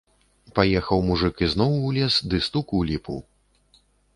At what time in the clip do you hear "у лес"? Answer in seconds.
1.89-2.15